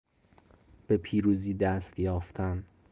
[0.87, 2.63] به پیروزی دست یافتن